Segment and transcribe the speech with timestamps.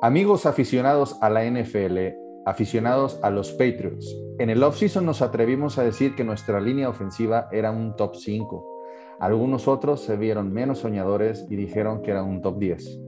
[0.00, 1.98] Amigos aficionados a la NFL,
[2.46, 4.06] aficionados a los Patriots,
[4.38, 8.84] en el offseason nos atrevimos a decir que nuestra línea ofensiva era un top 5.
[9.18, 13.00] Algunos otros se vieron menos soñadores y dijeron que era un top 10.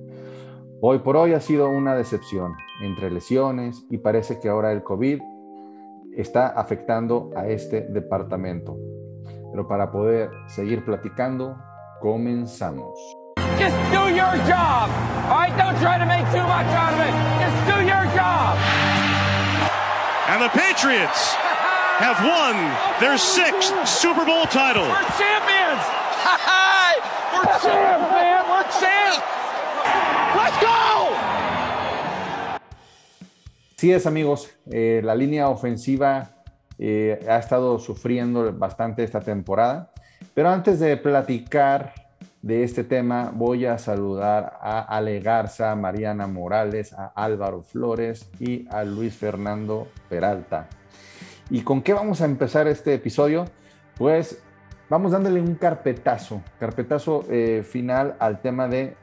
[0.80, 5.20] Hoy por hoy ha sido una decepción entre lesiones y parece que ahora el COVID
[6.16, 8.76] está afectando a este departamento.
[9.52, 11.56] Pero para poder seguir platicando,
[12.00, 12.98] comenzamos.
[13.60, 14.88] Just do your job.
[15.28, 17.12] All right, don't try to make too much out of it.
[17.44, 18.56] Just do your job.
[20.32, 21.34] And the Patriots
[22.00, 22.56] have won
[23.00, 24.88] their sixth Super Bowl title.
[24.88, 25.84] We're champions.
[27.34, 28.48] We're champs, man.
[28.48, 29.20] We're champs.
[30.34, 31.10] Let's go.
[33.76, 34.48] Sí es, amigos.
[34.70, 36.30] Eh, la línea ofensiva
[36.78, 39.90] eh, ha estado sufriendo bastante esta temporada.
[40.32, 41.92] Pero antes de platicar
[42.42, 48.66] de este tema, voy a saludar a Ale Garza, Mariana Morales, a Álvaro Flores y
[48.70, 50.68] a Luis Fernando Peralta.
[51.50, 53.44] ¿Y con qué vamos a empezar este episodio?
[53.96, 54.42] Pues
[54.88, 58.96] vamos dándole un carpetazo, carpetazo eh, final al tema de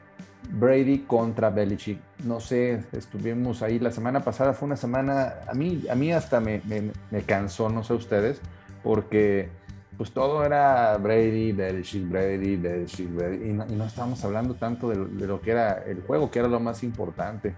[0.50, 2.00] Brady contra Belichick.
[2.24, 6.40] No sé, estuvimos ahí la semana pasada, fue una semana, a mí, a mí hasta
[6.40, 8.40] me, me, me cansó, no sé ustedes,
[8.82, 9.50] porque
[9.98, 14.88] pues todo era Brady, Belichick, Brady, Belichick, Brady, y no, y no estábamos hablando tanto
[14.88, 17.56] de, de, lo que era el juego, que era lo más importante.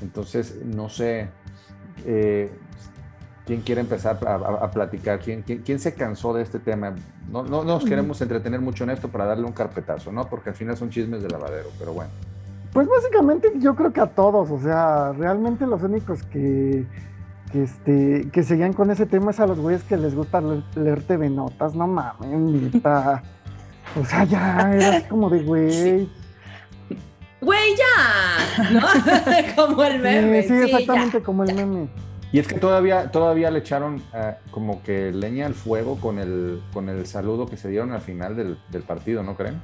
[0.00, 1.28] Entonces, no sé,
[2.06, 2.50] eh,
[3.44, 5.20] ¿quién quiere empezar a, a, a platicar?
[5.20, 6.94] ¿Quién, ¿Quién, ¿Quién, se cansó de este tema?
[7.30, 10.28] No, no, no nos queremos entretener mucho en esto para darle un carpetazo, ¿no?
[10.30, 12.10] Porque al final son chismes de lavadero, pero bueno.
[12.72, 16.86] Pues básicamente yo creo que a todos, o sea, realmente los únicos que,
[17.56, 21.02] este, que seguían con ese tema es a los güeyes que les gusta leer, leer
[21.02, 23.22] TV Notas, no mames, neta.
[24.00, 26.08] O sea, ya era como de güey.
[27.40, 28.86] Güey, ya, ¿no?
[29.66, 30.42] como el meme.
[30.42, 31.54] Sí, sí exactamente, ya, como el ya.
[31.54, 31.88] meme.
[32.32, 36.60] Y es que todavía, todavía le echaron uh, como que leña al fuego con el,
[36.72, 39.60] con el saludo que se dieron al final del, del partido, ¿no creen?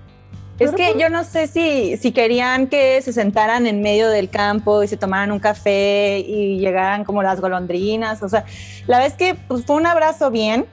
[0.58, 4.82] Es que yo no sé si, si querían que se sentaran en medio del campo
[4.82, 8.22] y se tomaran un café y llegaran como las golondrinas.
[8.22, 8.44] O sea,
[8.86, 10.66] la vez que pues, fue un abrazo bien.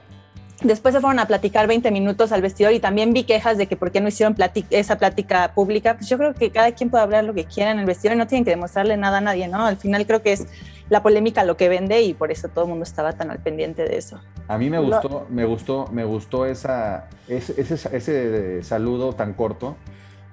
[0.62, 3.76] Después se fueron a platicar 20 minutos al vestidor y también vi quejas de que
[3.76, 4.36] por qué no hicieron
[4.70, 5.94] esa plática pública.
[5.94, 8.18] Pues yo creo que cada quien puede hablar lo que quiera en el vestidor y
[8.18, 9.64] no tienen que demostrarle nada a nadie, ¿no?
[9.64, 10.46] Al final creo que es
[10.90, 13.84] la polémica lo que vende y por eso todo el mundo estaba tan al pendiente
[13.84, 14.20] de eso.
[14.48, 19.76] A mí me gustó, me gustó, me gustó esa, ese, ese, ese saludo tan corto,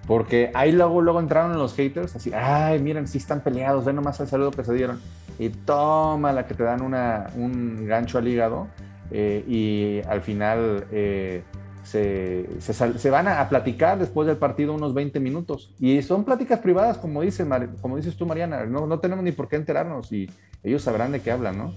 [0.07, 4.19] porque ahí luego, luego entraron los haters, así, ay, miren, sí están peleados, ven nomás
[4.19, 4.99] el saludo que se dieron,
[5.37, 8.67] y toma la que te dan una, un gancho al hígado,
[9.11, 11.43] eh, y al final eh,
[11.83, 15.73] se, se, se, van a, a, platicar después del partido unos 20 minutos.
[15.79, 17.45] Y son pláticas privadas, como, dice,
[17.81, 18.65] como dices tú, Mariana.
[18.65, 20.29] No, no tenemos ni por qué enterarnos y
[20.63, 21.73] ellos sabrán de qué hablan, ¿no?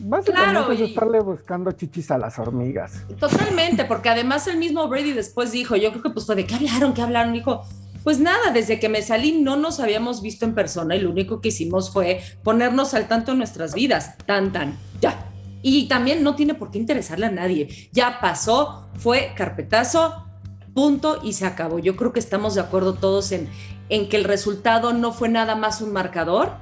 [0.00, 3.04] Básicamente claro, es estarle buscando chichis a las hormigas.
[3.18, 6.56] Totalmente, porque además el mismo Brady después dijo, yo creo que pues fue de qué
[6.56, 7.62] hablaron, qué hablaron, dijo,
[8.02, 11.40] pues nada, desde que me salí no nos habíamos visto en persona y lo único
[11.40, 15.30] que hicimos fue ponernos al tanto en nuestras vidas, tan, tan, ya,
[15.66, 17.88] y también no tiene por qué interesarle a nadie.
[17.90, 20.26] Ya pasó, fue carpetazo,
[20.74, 21.78] punto y se acabó.
[21.78, 23.48] Yo creo que estamos de acuerdo todos en,
[23.88, 26.52] en que el resultado no fue nada más un marcador,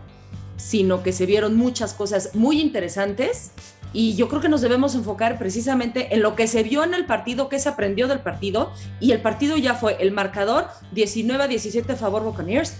[0.57, 3.51] sino que se vieron muchas cosas muy interesantes
[3.93, 7.05] y yo creo que nos debemos enfocar precisamente en lo que se vio en el
[7.05, 8.71] partido, qué se aprendió del partido
[9.01, 12.77] y el partido ya fue el marcador 19 a 17 a favor Buccaneers.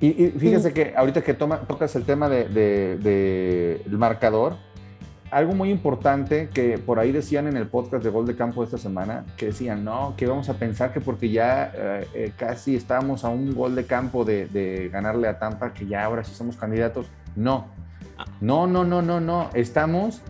[0.00, 4.56] Y, y fíjese que ahorita que toma, tocas el tema del de, de, de marcador,
[5.30, 8.78] algo muy importante que por ahí decían en el podcast de Gol de Campo esta
[8.78, 13.28] semana, que decían, no, que vamos a pensar que porque ya eh, casi estábamos a
[13.28, 17.06] un gol de campo de, de, ganarle a Tampa, que ya ahora sí somos candidatos.
[17.36, 17.66] No,
[18.40, 19.50] no, no, no, no, no.
[19.54, 20.20] Estamos,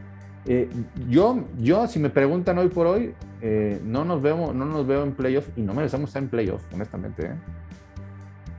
[0.46, 0.68] eh,
[1.08, 5.02] yo, yo, si me preguntan hoy por hoy, eh, no nos veo, no nos veo
[5.02, 7.30] en playoff y no merecemos estar en playoff, honestamente.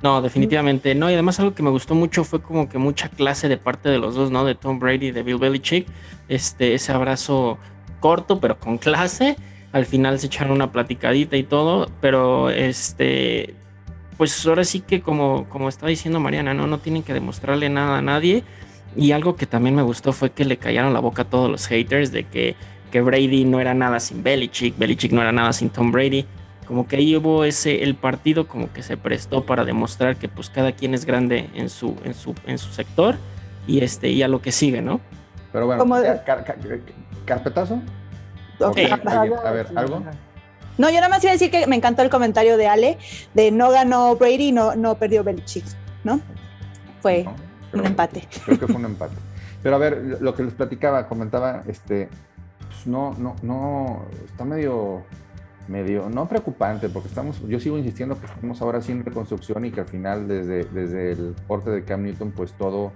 [0.04, 1.10] No, definitivamente no.
[1.10, 4.00] Y además algo que me gustó mucho fue como que mucha clase de parte de
[4.00, 4.46] los dos, ¿no?
[4.46, 5.88] De Tom Brady y de Bill Belichick.
[6.28, 7.58] Este, ese abrazo
[8.00, 9.36] corto, pero con clase.
[9.72, 13.54] Al final se echaron una platicadita y todo, pero este,
[14.18, 16.68] pues ahora sí que como, como está diciendo Mariana, ¿no?
[16.68, 18.44] No tienen que demostrarle nada a nadie.
[18.96, 21.68] Y algo que también me gustó fue que le callaron la boca a todos los
[21.68, 22.56] haters de que,
[22.92, 26.26] que Brady no era nada sin Belichick, Belichick no era nada sin Tom Brady
[26.72, 30.50] como que ahí hubo ese el partido como que se prestó para demostrar que pues
[30.50, 33.16] cada quien es grande en su en su en su sector
[33.68, 35.02] y este y a lo que sigue no
[35.52, 36.58] pero bueno car car car
[37.26, 37.82] carpetazo
[38.60, 38.86] okay.
[38.86, 39.32] Okay.
[39.44, 40.02] a ver algo
[40.78, 42.98] no yo nada más iba a decir que me encantó el comentario de Ale
[43.34, 45.66] de no ganó Brady no no perdió Belichick
[46.06, 46.22] no
[47.02, 47.26] fue
[47.74, 48.28] un empate.
[48.46, 49.16] Creo que fue un empate.
[49.62, 52.10] Pero a ver, lo que les platicaba, comentaba, este,
[52.68, 55.04] pues no, no, no, está medio,
[55.68, 59.82] medio, no preocupante, porque estamos, yo sigo insistiendo que estamos ahora sin reconstrucción y que
[59.82, 62.92] al final desde, desde el porte de Cam Newton, pues todo,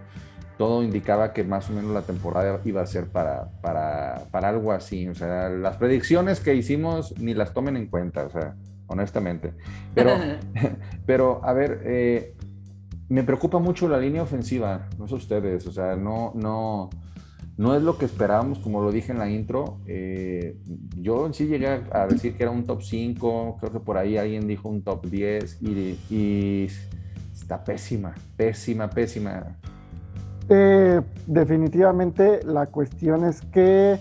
[0.57, 4.71] todo indicaba que más o menos la temporada iba a ser para, para, para algo
[4.71, 5.07] así.
[5.07, 8.55] O sea, las predicciones que hicimos ni las tomen en cuenta, o sea,
[8.87, 9.53] honestamente.
[9.93, 10.11] Pero,
[11.05, 12.35] pero a ver, eh,
[13.09, 16.89] me preocupa mucho la línea ofensiva, no sé ustedes, o sea, no, no,
[17.57, 19.79] no es lo que esperábamos, como lo dije en la intro.
[19.87, 20.57] Eh,
[20.99, 24.17] yo en sí llegué a decir que era un top 5, creo que por ahí
[24.17, 26.67] alguien dijo un top 10 y,
[27.33, 29.57] está pésima, pésima, pésima.
[30.49, 33.97] Eh, definitivamente la cuestión es que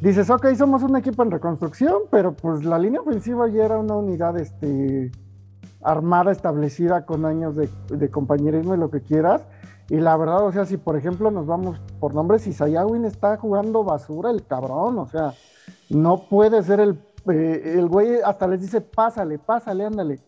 [0.00, 3.96] dices, ok, somos un equipo en reconstrucción, pero pues la línea ofensiva ya era una
[3.96, 5.10] unidad este,
[5.82, 9.42] armada, establecida con años de, compañerismo y lo que quieras.
[9.92, 13.36] Y la verdad, o sea, si por ejemplo nos vamos por nombres, Isaiah Win está
[13.36, 15.34] jugando basura, el cabrón, o sea,
[15.90, 16.98] no puede ser el,
[17.30, 20.18] eh, el güey, hasta les dice, pásale, pásale, ándale.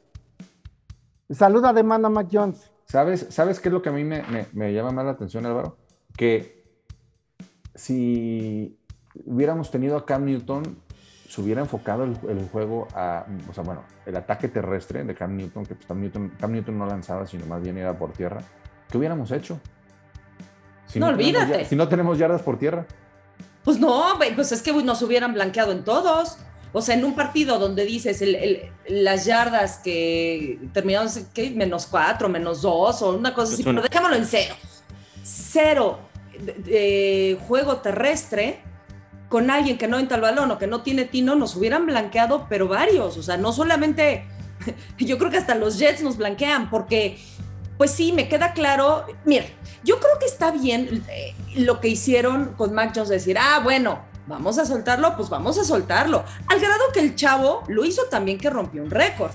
[1.31, 2.71] Saluda de mano a Mac Jones.
[2.85, 4.23] ¿Sabes, ¿Sabes qué es lo que a mí me,
[4.53, 5.79] me llama más la atención, Álvaro?
[6.15, 6.63] Que
[7.75, 8.79] si
[9.25, 10.77] hubiéramos tenido a Cam Newton
[11.27, 15.65] se hubiera enfocado el, juego a, o sea, bueno, el ataque terrestre de Cam Newton,
[15.65, 18.43] que pues, Cam Newton, Cam Newton no lanzaba, sino más bien iba por tierra,
[18.91, 19.61] ¿qué hubiéramos hecho?
[20.87, 21.65] Si no, olvídate.
[21.65, 22.87] si no tenemos yardas por tierra.
[23.65, 26.37] Pues no, pues es que nos hubieran blanqueado en todos.
[26.73, 28.23] O sea, en un partido donde dices
[28.89, 31.51] las yardas que terminaron, ¿qué?
[31.51, 34.55] Menos cuatro, menos dos, o una cosa así, pero dejémoslo en cero.
[35.23, 35.99] Cero
[36.39, 38.61] de juego terrestre
[39.29, 42.47] con alguien que no entra al balón o que no tiene tino, nos hubieran blanqueado,
[42.49, 43.17] pero varios.
[43.17, 44.25] O sea, no solamente,
[44.99, 47.19] yo creo que hasta los Jets nos blanquean, porque,
[47.79, 49.07] pues sí, me queda claro.
[49.25, 49.45] Mira,
[49.83, 54.01] yo creo que está bien eh, lo que hicieron con Mac Jones, decir, ah, bueno,
[54.27, 56.25] vamos a soltarlo, pues vamos a soltarlo.
[56.49, 59.33] Al grado que el chavo lo hizo también que rompió un récord.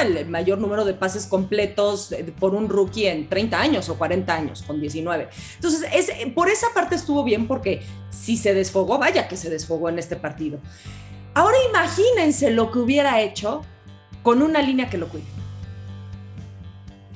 [0.00, 4.32] El, mayor número de pases completos eh, por un rookie en 30 años o 40
[4.32, 5.28] años, con 19.
[5.56, 9.88] Entonces, es, por esa parte estuvo bien porque si se desfogó, vaya que se desfogó
[9.88, 10.60] en este partido.
[11.34, 13.62] Ahora imagínense lo que hubiera hecho
[14.22, 15.41] con una línea que lo cuide.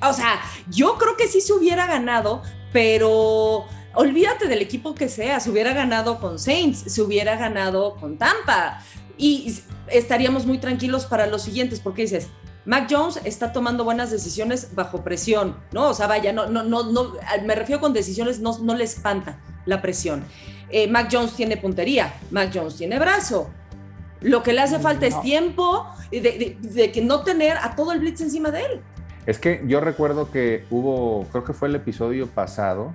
[0.03, 0.41] O sea,
[0.71, 5.73] yo creo que sí se hubiera ganado, pero olvídate del equipo que sea, se hubiera
[5.73, 8.83] ganado con Saints, se hubiera ganado con Tampa
[9.17, 9.59] y
[9.89, 12.29] estaríamos muy tranquilos para los siguientes, porque dices,
[12.67, 15.89] Mac Jones está tomando buenas decisiones bajo presión, ¿no?
[15.89, 17.13] O sea, vaya, no, no, no, no
[17.45, 20.25] me refiero con decisiones, no, no le espanta la presión.
[20.69, 23.51] Eh, Mac Jones tiene puntería, Mac Jones tiene brazo.
[24.21, 28.01] Lo que le hace falta es tiempo de, de, que no tener a todo el
[28.01, 28.83] blitz encima de él.
[29.27, 32.93] Es que yo recuerdo que hubo, creo que fue el episodio pasado,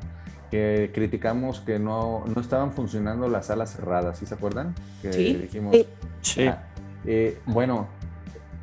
[0.50, 4.74] que criticamos que no, no estaban funcionando las alas cerradas, ¿sí se acuerdan?
[5.02, 5.34] Que sí.
[5.34, 5.76] Dijimos,
[6.22, 6.48] sí.
[6.48, 6.64] Ah,
[7.06, 7.88] eh, bueno,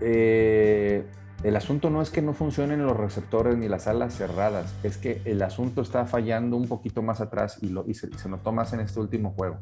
[0.00, 1.04] eh,
[1.42, 5.20] el asunto no es que no funcionen los receptores ni las alas cerradas, es que
[5.26, 8.72] el asunto está fallando un poquito más atrás y, lo, y se, se notó más
[8.72, 9.58] en este último juego.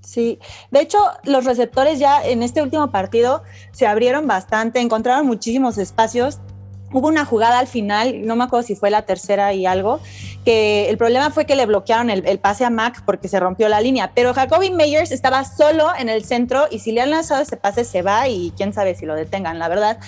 [0.00, 0.38] Sí,
[0.70, 3.42] de hecho los receptores ya en este último partido
[3.72, 6.40] se abrieron bastante, encontraron muchísimos espacios
[6.90, 10.00] Hubo una jugada al final, no me acuerdo si fue la tercera y algo,
[10.44, 13.82] que el problema fue que le bloquearon el, pase a Mac porque se rompió la
[13.82, 17.58] línea, pero Jacoby Meyers estaba solo en el centro y si le han lanzado ese
[17.58, 19.98] pase se va y quién sabe si lo detengan, la verdad.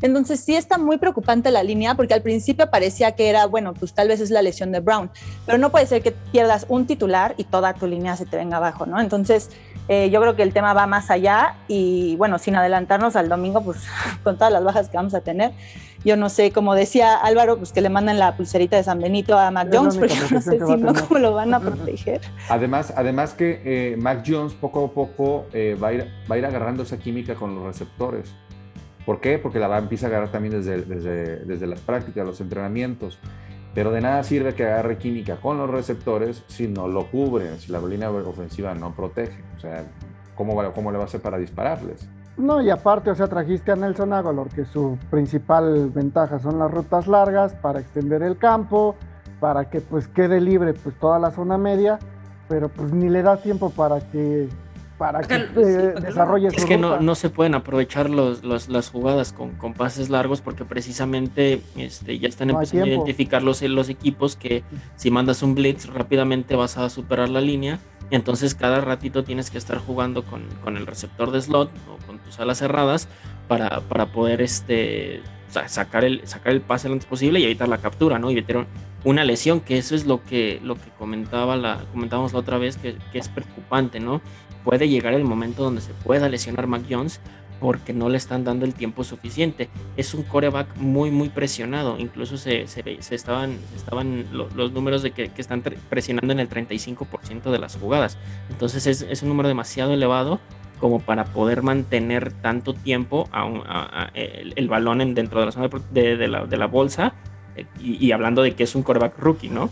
[0.00, 3.92] Entonces sí está muy preocupante la línea porque al principio parecía que era, bueno, pues
[3.92, 5.10] tal vez es la lesión de Brown,
[5.44, 8.56] pero no puede ser que pierdas un titular y toda tu línea se te venga
[8.56, 8.98] abajo, ¿no?
[8.98, 9.50] Entonces
[9.88, 13.60] eh, yo creo que el tema va más allá y bueno, sin adelantarnos al domingo,
[13.62, 13.78] pues
[14.22, 15.52] con todas las bajas que vamos a tener
[16.04, 19.38] yo no sé, como decía Álvaro, pues que le mandan la pulserita de San Benito
[19.38, 22.20] a Mac Jones, pero yo no sé si no, cómo lo van a proteger.
[22.48, 26.38] Además, además que eh, Mac Jones poco a poco eh, va, a ir, va a
[26.38, 28.32] ir agarrando esa química con los receptores.
[29.04, 29.38] ¿Por qué?
[29.38, 33.18] Porque la va a empieza a agarrar también desde, desde, desde las prácticas, los entrenamientos.
[33.74, 37.70] Pero de nada sirve que agarre química con los receptores si no lo cubren, si
[37.70, 39.42] la línea ofensiva no protege.
[39.56, 39.84] O sea,
[40.34, 42.08] ¿cómo, cómo le va a hacer para dispararles?
[42.40, 46.70] No, y aparte, o sea, trajiste a Nelson Aguilar, que su principal ventaja son las
[46.70, 48.96] rutas largas para extender el campo,
[49.40, 51.98] para que pues quede libre pues toda la zona media,
[52.48, 54.48] pero pues ni le da tiempo para que
[55.00, 59.52] para que eh, desarrolle Es que No, no se pueden aprovechar los, las jugadas con,
[59.52, 64.62] con, pases largos porque precisamente este, ya están empezando a identificar los, los equipos que
[64.96, 67.78] si mandas un blitz rápidamente vas a superar la línea
[68.10, 72.18] entonces cada ratito tienes que estar jugando con, con el receptor de slot o con
[72.18, 73.08] tus alas cerradas
[73.48, 77.78] para, para poder este, sacar, el, sacar el pase lo antes posible y evitar la
[77.78, 78.30] captura, ¿no?
[78.30, 78.44] Y
[79.04, 82.76] una lesión, que eso es lo que, lo que comentaba la, comentábamos la otra vez,
[82.76, 84.20] que, que es preocupante, ¿no?
[84.64, 87.20] Puede llegar el momento donde se pueda lesionar Mac Jones
[87.60, 89.68] porque no le están dando el tiempo suficiente.
[89.96, 91.98] Es un coreback muy, muy presionado.
[91.98, 97.58] Incluso se, se, estaban, estaban los números de que, están presionando en el 35% de
[97.58, 98.18] las jugadas.
[98.48, 100.40] Entonces es, es, un número demasiado elevado
[100.80, 103.28] como para poder mantener tanto tiempo
[104.14, 107.12] el, balón en, dentro de la zona de, de, la, de la, bolsa.
[107.56, 109.70] Eh, y, y, hablando de que es un coreback rookie, ¿no?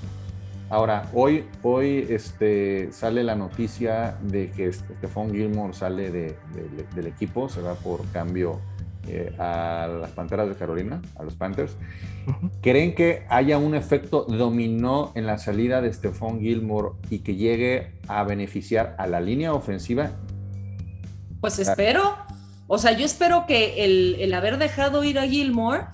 [0.71, 7.63] Ahora, hoy, hoy este, sale la noticia de que Stephon Gilmore sale del equipo, se
[7.63, 8.61] va por cambio
[9.07, 11.75] eh, a las Panteras de Carolina, a los Panthers.
[12.61, 17.95] ¿Creen que haya un efecto dominó en la salida de Stephon Gilmore y que llegue
[18.07, 20.11] a beneficiar a la línea ofensiva?
[21.41, 22.15] Pues espero.
[22.67, 25.87] O sea, yo espero que el, haber dejado ir a Gilmore,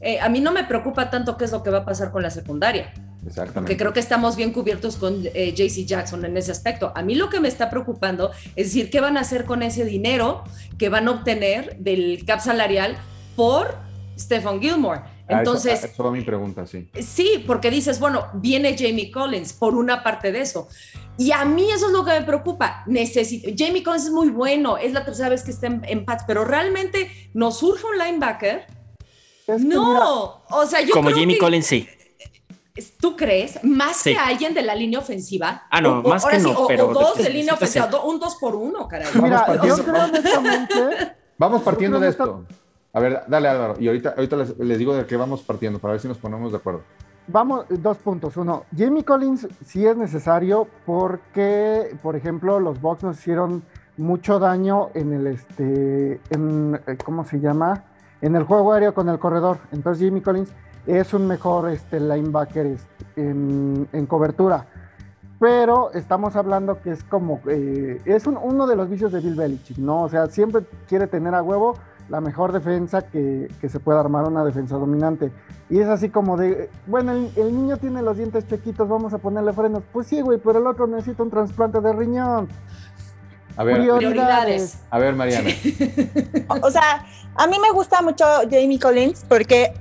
[0.00, 2.24] eh, a mí no me preocupa tanto qué es lo que va a pasar con
[2.24, 2.92] la secundaria
[3.26, 3.60] Exactamente.
[3.60, 6.92] Porque creo que estamos bien cubiertos con eh, JC Jackson en ese aspecto.
[6.94, 9.84] A mí lo que me está preocupando es decir, ¿qué van a hacer con ese
[9.84, 10.44] dinero
[10.78, 12.96] que van a obtener del cap salarial
[13.36, 13.76] por
[14.18, 15.00] Stephen Gilmore?
[15.28, 16.88] Ah, Entonces, eso, eso mi pregunta, sí.
[17.00, 20.68] Sí, porque dices, bueno, viene Jamie Collins por una parte de eso.
[21.18, 22.82] Y a mí eso es lo que me preocupa.
[22.86, 26.44] Necesito, Jamie Collins es muy bueno, es la tercera vez que está en, en pero
[26.44, 28.66] realmente nos surge un linebacker.
[29.58, 31.88] no, o sea, yo como Jamie Collins sí.
[33.00, 33.62] ¿Tú crees?
[33.64, 35.62] ¿Más que alguien de la línea ofensiva?
[35.70, 36.88] Ah, no, más que no, pero...
[36.88, 39.08] O dos de línea ofensiva, un dos por uno, caray.
[39.14, 41.16] Mira, yo creo honestamente...
[41.38, 42.44] Vamos partiendo de esto.
[42.92, 46.00] A ver, dale Álvaro, y ahorita, ahorita les, digo de qué vamos partiendo, para ver
[46.00, 46.82] si nos ponemos de acuerdo.
[47.28, 48.36] Vamos, dos puntos.
[48.36, 53.62] Uno, Jamie Collins sí es necesario porque, por ejemplo, los Bucks nos hicieron
[53.96, 57.84] mucho daño en el, este, en, ¿cómo se llama?
[58.20, 59.58] En el juego aéreo con el corredor.
[59.72, 60.52] Entonces Jamie Collins
[60.86, 64.66] es un mejor este, linebacker este, en, cobertura.
[65.38, 69.78] Pero estamos hablando que es como, eh, es uno de los vicios de Bill Belichick,
[69.78, 70.02] ¿no?
[70.02, 71.76] O sea, siempre quiere tener a huevo
[72.10, 75.30] la mejor defensa que, se pueda armar una defensa dominante.
[75.70, 79.52] Y es así como de, bueno, el, niño tiene los dientes chiquitos, vamos a ponerle
[79.52, 79.84] frenos.
[79.92, 82.48] Pues sí, güey, pero el otro necesita un trasplante de riñón.
[83.56, 84.82] A ver, prioridades.
[84.90, 85.50] A ver, Mariana.
[86.62, 87.06] o sea,
[87.36, 89.72] a mí me gusta mucho Jamie Collins porque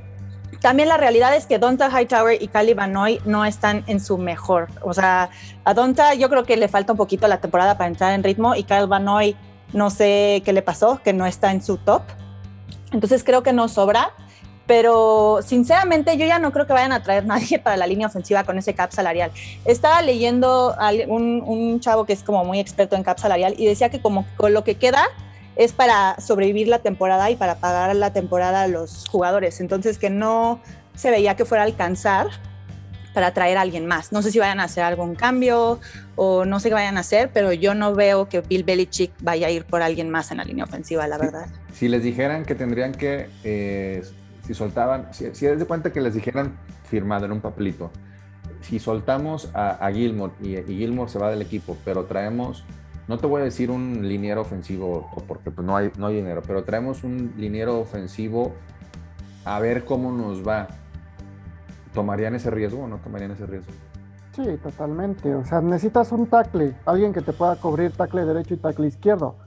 [0.62, 4.68] también la realidad es que Donta Hightower y Cali Banoy no están en su mejor.
[4.82, 5.30] O sea,
[5.64, 8.56] a Donta yo creo que le falta un poquito la temporada para entrar en ritmo
[8.56, 9.36] y Kyle Banoy
[9.72, 12.02] no sé qué le pasó, que no está en su top.
[12.92, 14.12] Entonces creo que no sobra.
[14.66, 18.44] Pero sinceramente yo ya no creo que vayan a traer nadie para la línea ofensiva
[18.44, 19.32] con ese cap salarial.
[19.66, 23.66] Estaba leyendo a un, un chavo que es como muy experto en cap salarial y
[23.66, 25.08] decía que como con lo que queda
[25.60, 29.60] es para sobrevivir la temporada y para pagar la temporada a los jugadores.
[29.60, 30.62] Entonces que no
[30.96, 32.28] se veía que fuera a alcanzar
[33.14, 34.14] para traer a alguien más.
[34.14, 35.82] No sé si vayan a hacer algún cambio
[36.16, 39.48] o no sé qué vayan a hacer, pero yo no veo que Bill Belichick vaya
[39.48, 41.48] a ir por alguien más en la línea ofensiva, la verdad.
[41.74, 44.02] Si les dijeran que tendrían que, eh,
[44.48, 46.58] si soltaban, si, si de cuenta que les dijeran
[46.90, 47.92] firmado en un papelito,
[48.62, 52.64] si soltamos a, Gilmore y, y Gilmore se va del equipo, pero traemos
[53.10, 56.44] no te voy a decir un liniero ofensivo porque pues, no, hay, no hay dinero,
[56.46, 58.54] pero traemos un liniero ofensivo
[59.46, 60.68] a ver cómo nos va.
[61.92, 63.72] ¿Tomarían ese riesgo o no tomarían ese riesgo?
[64.36, 65.34] Sí, totalmente.
[65.34, 69.38] O sea, necesitas un tackle, alguien que te pueda cubrir tackle derecho y tackle izquierdo.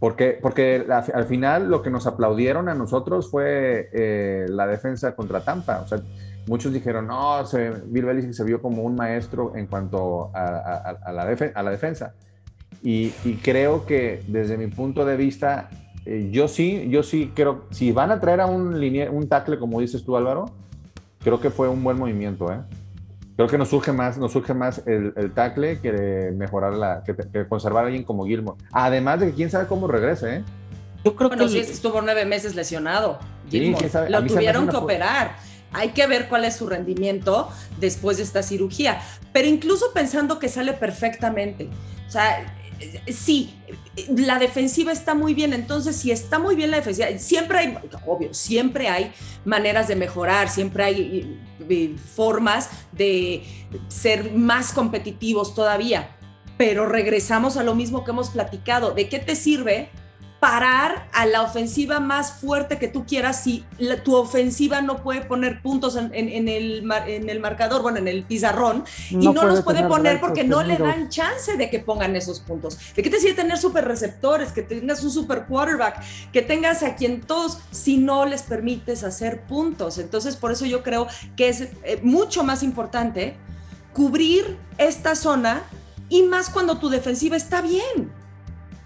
[0.00, 5.44] Porque, porque al final lo que nos aplaudieron a nosotros fue eh, la defensa contra
[5.44, 5.82] Tampa.
[5.82, 6.00] O sea,
[6.48, 11.22] muchos dijeron, no, se, Bill Belichick se vio como un maestro en cuanto a, la,
[11.54, 12.14] a la defensa.
[12.82, 13.10] Y,
[13.42, 15.70] creo que desde mi punto de vista,
[16.04, 19.80] eh, yo sí, yo sí creo, si van a traer a un, un tackle, como
[19.80, 20.46] dices tú Álvaro,
[21.22, 22.60] creo que fue un buen movimiento, ¿eh?
[23.36, 27.14] Creo que nos surge más, nos surge más el, el tackle que mejorar la, que,
[27.48, 28.58] conservar a alguien como Gilmore.
[28.72, 30.44] Además de que quién sabe cómo regrese, ¿eh?
[31.04, 33.18] Yo creo que sí, estuvo nueve meses lesionado.
[33.48, 33.88] Gilmore.
[34.10, 35.36] Lo tuvieron que operar.
[35.72, 37.48] Hay que ver cuál es su rendimiento
[37.80, 39.00] después de esta cirugía.
[39.32, 41.70] Pero incluso pensando que sale perfectamente.
[42.06, 42.54] O sea,
[43.12, 43.54] sí,
[44.08, 48.32] la defensiva está muy bien, entonces si está muy bien la defensiva, siempre hay, obvio,
[48.32, 49.12] siempre hay
[49.44, 53.44] maneras de mejorar, siempre hay eh, formas de
[53.88, 56.16] ser más competitivos todavía,
[56.56, 59.90] pero regresamos a lo mismo que hemos platicado, ¿de qué te sirve
[60.42, 63.64] parar a la ofensiva más fuerte que tú quieras si
[64.02, 68.84] tu ofensiva no puede poner puntos en, el, en el marcador, bueno, en el pizarrón,
[69.08, 72.76] y no los puede poner porque no le dan chance de que pongan esos puntos.
[72.96, 76.96] ¿De qué te sirve tener super receptores, que tengas un super quarterback, que tengas a
[76.96, 79.98] quien todos, si no les permites hacer puntos?
[79.98, 81.06] Entonces, por eso yo creo
[81.36, 83.36] que es eh, mucho más importante
[83.92, 85.62] cubrir esta zona
[86.08, 88.10] y más cuando tu defensiva está bien.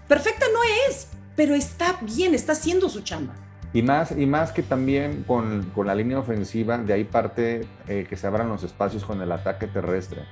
[0.07, 3.33] Perfecta no es, pero está bien, está haciendo su chamba.
[3.71, 8.17] Y más, y más que también con, la línea ofensiva, de ahí parte eh, que
[8.17, 10.23] se abran los espacios con el ataque terrestre.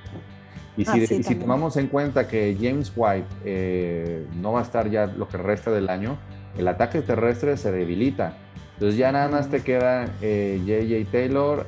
[0.76, 4.90] Y si, ah, si tomamos en cuenta que James White eh, no va a estar
[4.90, 6.18] ya lo que resta del año,
[6.58, 8.36] el ataque terrestre se debilita.
[8.74, 11.66] Entonces ya nada más te queda JJ eh, Taylor,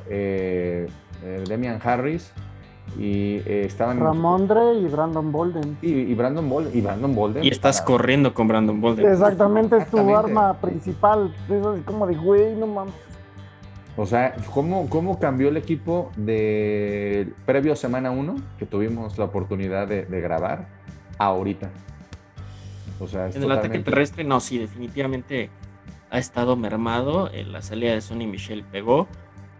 [1.49, 2.33] Demian Harris
[2.97, 5.78] y eh, estaban Ramondre y Brandon Bolden.
[5.83, 7.45] Y, Brandon Bolden y Brandon Bolden.
[7.45, 9.11] Y estás corriendo con Brandon Bolden.
[9.11, 11.35] Exactamente, es tu arma principal.
[11.49, 12.95] Es como de güey, no mames.
[13.97, 19.25] O sea, ¿cómo, ¿cómo cambió el equipo de previo a semana 1 que tuvimos la
[19.25, 20.68] oportunidad de, grabar
[21.18, 21.68] ahorita?
[23.00, 25.50] O sea, en el ataque terrestre, no, sí, definitivamente
[26.11, 27.28] ha estado mermado.
[27.33, 29.09] En la salida de Sonny Michel pegó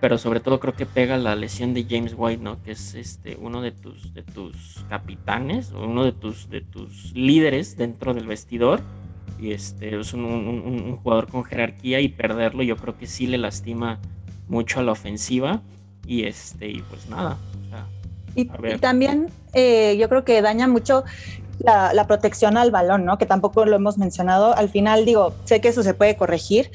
[0.01, 2.63] pero sobre todo creo que pega la lesión de James White, ¿no?
[2.63, 7.77] Que es este uno de tus de tus capitanes, uno de tus de tus líderes
[7.77, 8.81] dentro del vestidor
[9.41, 14.01] y este es un, jugador con jerarquía y perderlo yo creo que sí le lastima
[14.49, 15.63] mucho a la ofensiva
[16.07, 17.37] y este y pues nada.
[18.35, 18.47] y,
[18.79, 21.05] también eh, yo creo que daña mucho
[21.59, 23.19] la, la, protección al balón, ¿no?
[23.19, 24.57] Que tampoco lo hemos mencionado.
[24.57, 26.71] Al final, digo, sé que eso se puede corregir,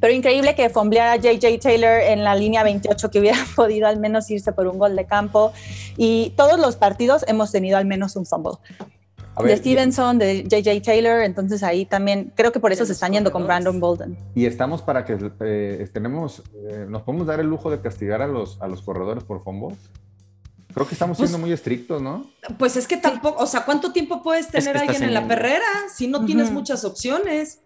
[0.00, 4.30] pero increíble que fombleara JJ Taylor en la línea 28, que hubiera podido al menos
[4.30, 5.52] irse por un gol de campo.
[5.96, 8.54] Y todos los partidos hemos tenido al menos un fumble.
[9.44, 13.30] de Stevenson, de JJ Taylor, entonces ahí también creo que por eso se están yendo
[13.30, 14.16] con Brandon Bolden.
[14.34, 18.26] Y estamos para que eh, tenemos, eh, nos podemos dar el lujo de castigar a
[18.26, 19.78] los, a los corredores por fumbles.
[20.72, 22.24] Creo que estamos siendo pues muy estrictos, ¿no?
[22.56, 26.06] Pues es que tampoco, o sea, ¿cuánto tiempo puedes tener alguien en la perrera si
[26.06, 27.58] no tienes muchas opciones?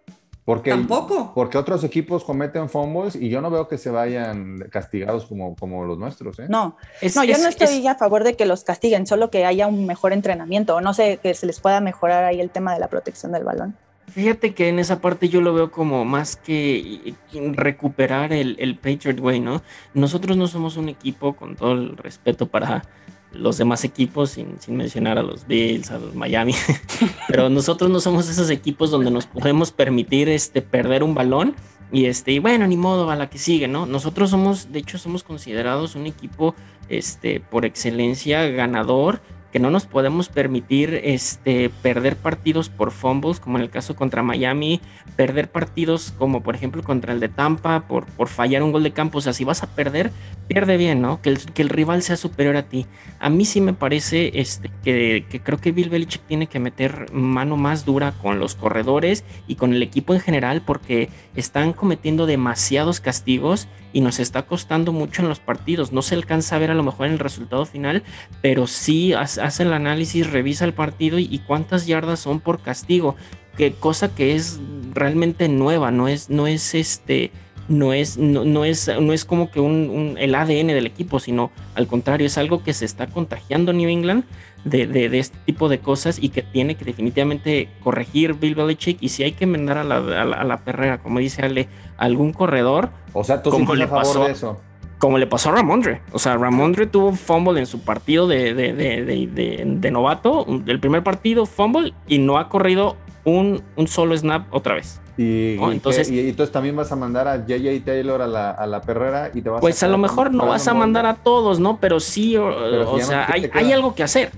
[0.44, 1.32] Porque, Tampoco.
[1.34, 5.84] Porque otros equipos cometen fumbles y yo no veo que se vayan castigados como, como
[5.86, 6.38] los nuestros.
[6.38, 6.46] ¿eh?
[6.48, 6.76] No,
[7.14, 10.12] no yo no estoy a favor de que los castiguen, solo que haya un mejor
[10.12, 13.32] entrenamiento o no sé, que se les pueda mejorar ahí el tema de la protección
[13.32, 13.74] del balón.
[14.08, 19.18] Fíjate que en esa parte yo lo veo como más que recuperar el, el Patriot
[19.18, 19.62] Way, ¿no?
[19.94, 22.84] Nosotros no somos un equipo, con todo el respeto para
[23.34, 26.54] los demás equipos, sin, mencionar a los Bills, a los Miami.
[27.28, 31.54] Pero nosotros no somos esos equipos donde nos podemos permitir este, perder un balón
[31.92, 33.86] y este, y bueno, ni modo, a la que sigue, ¿no?
[33.86, 36.54] Nosotros somos, de hecho, somos considerados un equipo
[36.88, 39.20] este, por excelencia ganador
[39.54, 44.24] que no nos podemos permitir este, perder partidos por fumbles, como en el caso contra
[44.24, 44.80] Miami,
[45.14, 48.90] perder partidos como por ejemplo contra el de Tampa por, por fallar un gol de
[48.90, 49.18] campo.
[49.18, 50.10] O sea, si vas a perder,
[50.48, 51.22] pierde bien, ¿no?
[51.22, 52.86] Que el, que el rival sea superior a ti.
[53.20, 57.12] A mí sí me parece este, que, que creo que Bill Belichick tiene que meter
[57.12, 62.26] mano más dura con los corredores y con el equipo en general porque están cometiendo
[62.26, 65.92] demasiados castigos y nos está costando mucho en los partidos.
[65.92, 68.02] No se alcanza a ver a lo mejor en el resultado final,
[68.42, 69.14] pero sí
[69.44, 73.16] hace el análisis, revisa el partido y, cuántas yardas son por castigo.
[73.56, 74.60] Que cosa que es
[74.92, 77.30] realmente nueva, no es, no es este.
[77.66, 81.86] No es, no, es, no es como que un, el ADN del equipo, sino al
[81.86, 84.24] contrario, es algo que se está contagiando New England
[84.64, 88.98] de, de, este tipo de cosas y que tiene que definitivamente corregir Bill Belichick.
[89.00, 92.90] Y si hay que enmendar a la, a la, perrera, como dice Ale, algún corredor.
[93.14, 94.60] O sea, tú como le pasó, de eso
[94.98, 96.00] como le pasó a Ramondre.
[96.12, 101.02] O sea, Ramondre tuvo fumble en su partido de, de, de, de, novato, el primer
[101.02, 105.00] partido, fumble, y no ha corrido un, un solo snap otra vez.
[105.16, 108.80] Y, entonces, y, entonces también vas a mandar a JJ Taylor a la, a la
[108.80, 111.78] perrera y te vas Pues a, lo mejor no vas a mandar a todos, ¿no?
[111.78, 114.32] Pero sí, o, sea, hay, hay, algo que hacer.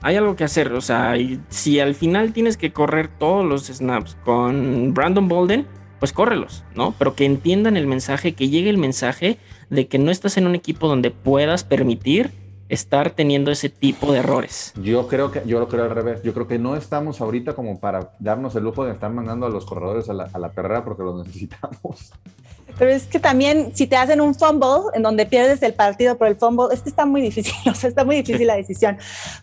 [0.00, 0.72] Hay algo que hacer.
[0.72, 1.14] O sea,
[1.48, 5.66] si al final tienes que correr todos los snaps con Brandon Bolden,
[6.02, 6.96] pues córrelos, ¿no?
[6.98, 9.38] Pero que entiendan el mensaje, que llegue el mensaje
[9.70, 12.32] de que no estás en un equipo donde puedas permitir
[12.68, 14.72] estar teniendo ese tipo de errores.
[14.82, 16.20] Yo creo que, yo lo creo al revés.
[16.24, 19.48] Yo creo que no estamos ahorita como para darnos el lujo de estar mandando a
[19.48, 22.10] los corredores a la, a perrera porque los necesitamos.
[22.76, 26.26] Pero es que también si te hacen un fumble en donde pierdes el partido por
[26.26, 28.98] el fumble, es que está muy difícil, o sea, está muy difícil la decisión,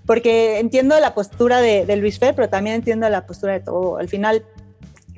[0.06, 3.98] porque entiendo la postura de, de Luis Fer, pero también entiendo la postura de todo.
[3.98, 4.44] Al final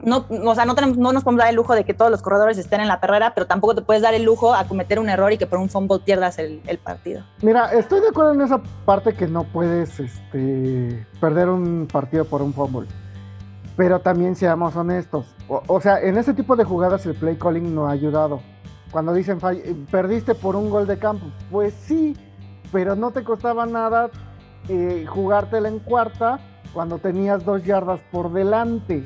[0.03, 2.21] no, o sea, no, tenemos, no nos podemos dar el lujo de que todos los
[2.21, 5.09] corredores estén en la perrera, pero tampoco te puedes dar el lujo a cometer un
[5.09, 7.23] error y que por un fumble pierdas el, partido.
[7.41, 12.41] Mira, estoy de acuerdo en esa parte que no puedes este, perder un partido por
[12.41, 12.87] un fumble.
[13.77, 15.25] Pero también seamos honestos.
[15.47, 18.41] O, sea, en ese tipo de jugadas el play calling no ha ayudado.
[18.91, 22.15] Cuando dicen "Fall- eh, perdiste por un gol de campo, pues sí,
[22.71, 24.09] pero no te costaba nada
[24.67, 26.39] eh, jugártela en cuarta
[26.73, 29.05] cuando tenías dos yardas por delante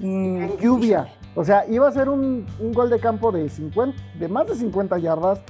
[0.00, 1.08] Mm, en lluvia.
[1.34, 4.54] O sea, iba a ser un, un gol de campo de, 50, de más de
[4.56, 5.40] 50 yardas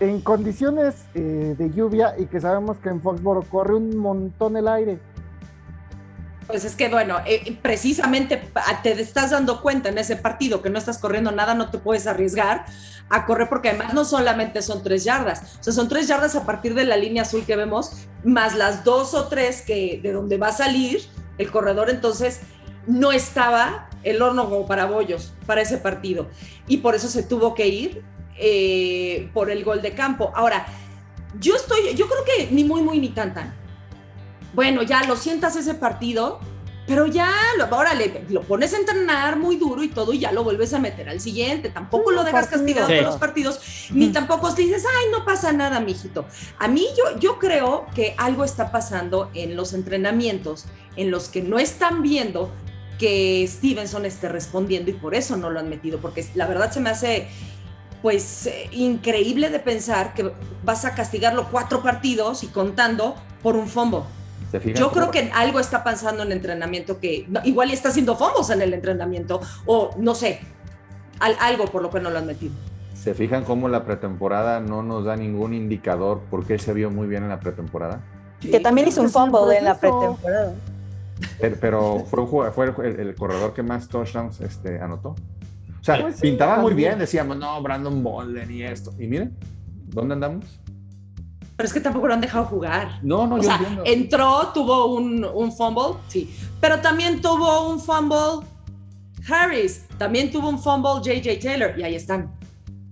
[0.00, 4.68] en condiciones eh, de lluvia y que sabemos que en Foxboro corre un montón el
[4.68, 4.98] aire.
[6.46, 10.70] Pues es que, bueno, eh, precisamente pa- te estás dando cuenta en ese partido que
[10.70, 12.64] no estás corriendo nada, no te puedes arriesgar
[13.10, 16.46] a correr porque además no solamente son tres yardas, o sea, son tres yardas a
[16.46, 20.38] partir de la línea azul que vemos, más las dos o tres que de donde
[20.38, 21.00] va a salir
[21.36, 22.40] el corredor, entonces
[22.86, 26.28] no estaba el horno como para bollos para ese partido
[26.66, 28.02] y por eso se tuvo que ir
[28.38, 30.32] eh, por el gol de campo.
[30.34, 30.66] Ahora,
[31.40, 33.54] yo estoy, yo creo que ni muy, muy, ni tan, tan
[34.54, 36.40] bueno, ya lo sientas ese partido,
[36.86, 40.32] pero ya, lo, ahora le, lo pones a entrenar muy duro y todo y ya
[40.32, 41.68] lo vuelves a meter al siguiente.
[41.68, 42.94] Tampoco lo dejas castigado Sí.
[42.94, 43.60] por los partidos,
[43.90, 46.24] ni tampoco dices, ay, no pasa nada, mijito.
[46.58, 50.64] A mí yo, yo creo que algo está pasando en los entrenamientos
[50.96, 52.50] en los que no están viendo
[52.98, 56.80] que Stevenson esté respondiendo y por eso no lo han metido, porque la verdad se
[56.80, 57.28] me hace
[58.02, 60.32] pues eh, increíble de pensar que
[60.64, 64.06] vas a castigarlo cuatro partidos y contando por un fombo.
[64.50, 67.88] ¿Se fijan Yo creo que algo está pasando en el entrenamiento que no, igual está
[67.90, 70.40] haciendo fomos en el entrenamiento o no sé,
[71.20, 72.54] al- algo por lo que no lo han metido.
[72.94, 77.06] ¿Se fijan cómo la pretemporada no nos da ningún indicador porque él se vio muy
[77.08, 78.00] bien en la pretemporada?
[78.40, 80.52] Que también hizo un fumble en la pretemporada.
[81.40, 85.10] Pero, pero fue, un jugador- fue el, el corredor que más touchdowns este, anotó.
[85.80, 86.88] O sea, Pues sí, pintaba muy también.
[86.90, 88.92] bien, decíamos, no, Brandon Bolden y esto.
[88.98, 89.36] Y miren,
[89.86, 90.44] ¿dónde andamos?
[91.56, 93.00] Pero es que tampoco lo han dejado jugar.
[93.02, 93.82] No, no, O yo sea, entiendo.
[93.84, 98.46] entró, tuvo un, un fumble, sí, pero también tuvo un fumble
[99.28, 102.30] Harris, también tuvo un fumble JJ Taylor y ahí están.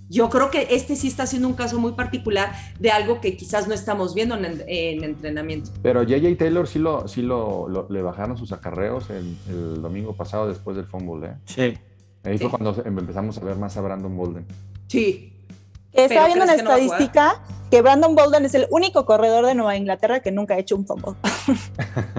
[0.09, 3.66] Yo creo que este sí está siendo un caso muy particular de algo que quizás
[3.66, 5.71] no estamos viendo en, en entrenamiento.
[5.83, 10.12] Pero JJ Taylor sí, lo, sí lo, lo- le bajaron sus acarreos el, el domingo
[10.14, 11.29] pasado después del fumble.
[11.29, 11.35] ¿eh?
[11.47, 11.79] Sí.
[12.23, 14.45] Ahí fue cuando empezamos a ver más a Brandon Bolden.
[14.88, 15.33] Sí,
[16.04, 20.30] estaba viendo una estadística que Brandon Bolden es el único corredor de Nueva Inglaterra que
[20.30, 21.14] nunca ha hecho un fumble.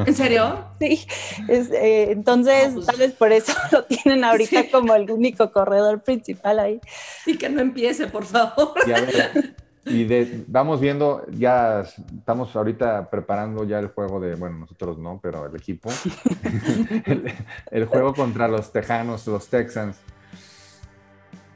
[0.05, 0.65] ¿en serio?
[0.79, 1.07] Sí,
[1.47, 4.69] es, eh, entonces No, pues- tal vez por eso lo tienen ahorita Sí.
[4.69, 6.81] como el único corredor principal ahí.
[7.25, 8.73] Y que no empiece, por favor.
[8.85, 11.85] Y, a ver, y de- vamos viendo, ya
[12.17, 15.89] estamos ahorita preparando ya el juego de, bueno, nosotros no, pero el equipo.
[17.05, 17.33] el,
[17.71, 19.95] el juego contra los Tejanos, los Texans.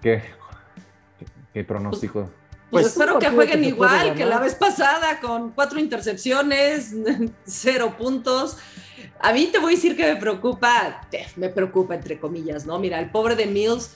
[0.01, 0.23] ¿Qué,
[1.53, 2.21] qué, pronóstico?
[2.21, 2.31] Pues,
[2.69, 6.93] Pues, espero un que jueguen que igual que la vez pasada, con cuatro intercepciones,
[7.45, 8.57] cero puntos.
[9.19, 11.01] A mí te voy a decir que me preocupa,
[11.35, 12.79] me preocupa entre comillas, ¿no?
[12.79, 13.91] Mira, el pobre de Mills,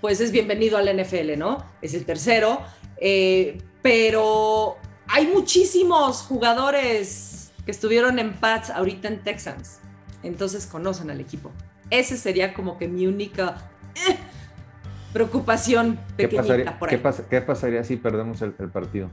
[0.00, 1.64] pues es bienvenido al NFL, ¿no?
[1.82, 2.60] Es el tercero,
[3.00, 4.76] eh, pero
[5.08, 9.80] hay muchísimos jugadores que estuvieron en Pats ahorita en Texans,
[10.22, 11.50] entonces conocen al equipo.
[11.90, 13.70] Ese sería como que mi única
[14.08, 14.16] eh,
[15.12, 17.02] preocupación ¿Qué pequeñita pasaría, por qué ahí.
[17.02, 19.08] pas- qué pasaría si perdemos el, el partido?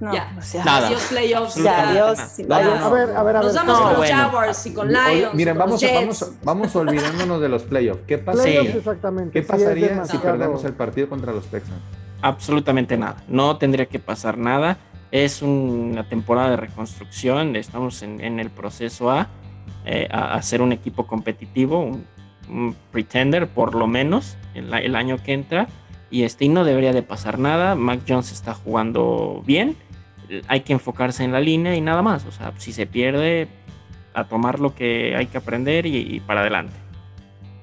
[0.00, 0.34] No, Ya.
[0.36, 0.86] o sea, Nada.
[0.88, 1.54] Adiós playoffs.
[1.56, 2.18] ya, adiós.
[2.48, 3.34] No, A ver, a ver, a ver.
[3.36, 4.16] Nos damos No, con bueno.
[4.16, 5.34] Jaguars y con Oye, Lions.
[5.34, 8.02] miren, y con vamos, vamos, vamos olvidándonos de los playoffs.
[8.08, 8.78] ¿Qué, pasa- Playoffs, Sí.
[8.78, 9.30] exactamente.
[9.32, 11.78] ¿Qué pasaría si perdemos el partido contra los Texans?
[12.20, 13.16] Absolutamente nada.
[13.28, 14.78] No tendría que pasar nada.
[15.12, 17.54] Es una temporada de reconstrucción.
[17.54, 19.28] Estamos en, en el proceso a,
[19.84, 22.04] eh, a, a ser un equipo competitivo, un, un
[22.90, 25.68] pretender por lo menos el, el año que entra.
[26.10, 27.74] Y este, y no debería de pasar nada.
[27.74, 29.76] Mac Jones está jugando bien.
[30.48, 32.26] Hay que enfocarse en la línea y nada más.
[32.26, 33.48] O sea, si se pierde,
[34.14, 36.74] a tomar lo que hay que aprender y, y para adelante.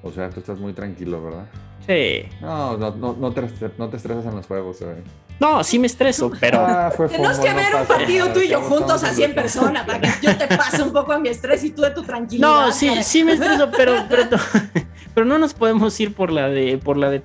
[0.02, 1.46] O sea, tú estás muy tranquilo, ¿verdad?
[1.90, 2.22] Sí.
[2.40, 3.42] No, no, no, no, te,
[3.76, 5.02] no te estresas en los juegos, eh.
[5.40, 6.60] No, sí me estreso, pero...
[6.60, 9.34] Ah, fue Tenemos que no ver un partido nada, tú y yo juntos así en
[9.34, 12.04] persona para que yo te pase un poco a mi estrés y tú de tu
[12.04, 12.46] tranquilidad.
[12.46, 14.22] No, sí, sí me estreso, pero, pero,
[15.14, 17.22] pero no nos podemos ir por la de, por la de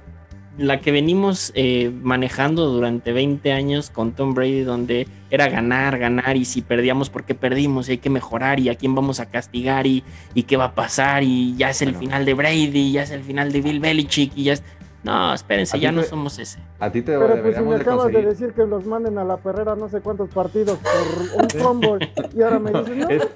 [0.57, 6.37] la que venimos eh, manejando durante 20 años con Tom Brady, donde era ganar, ganar,
[6.37, 9.85] y si perdíamos, porque perdimos, y hay que mejorar, y a quién vamos a castigar,
[9.85, 11.99] y, y qué va a pasar, y ya es el Bueno.
[11.99, 14.63] final de Brady, ya es el final de Bill Belichick, y ya es...
[15.05, 16.57] No, espérense, ya ti no te- somos ese.
[16.79, 18.27] A ti te Pero pues si me de acabas de conseguir.
[18.27, 22.41] decir que los manden a la perrera no sé cuántos partidos por un fumble y
[22.41, 23.27] ahora me dices, no, Es-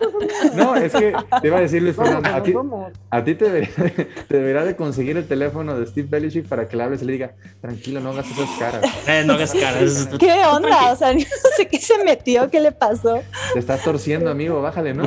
[0.56, 0.64] no.
[0.64, 3.46] No, es que te iba a decir Luis Fernando, a como ti, a ti te,
[3.46, 3.70] debería,
[4.28, 7.14] te debería de conseguir el teléfono de Steve Belichick para que le hables y le
[7.14, 8.82] diga, tranquilo, no hagas esas caras.
[9.08, 9.84] Eh, no hagas caras.
[9.84, 10.92] eso es- ¿Qué onda?
[10.92, 11.20] O sea, no
[11.56, 13.22] sé qué se metió, qué le pasó.
[13.54, 15.04] Te estás torciendo, amigo, bájale, ¿no?